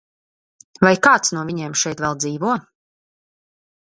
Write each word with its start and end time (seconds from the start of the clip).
Vai 0.85 0.93
kāds 1.07 1.33
no 1.35 1.43
viņiem 1.51 1.77
šeit 1.83 2.03
vēl 2.05 2.17
dzīvo? 2.23 2.57